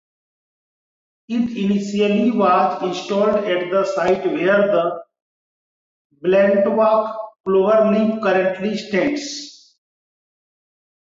It 1.27 1.55
initially 1.55 2.31
was 2.31 2.81
installed 2.81 3.35
at 3.45 3.69
the 3.69 3.85
site 3.85 4.25
where 4.25 4.65
the 4.65 5.03
Balintawak 6.23 7.15
Cloverleaf 7.47 8.19
currently 8.23 8.77
stands. 8.79 9.75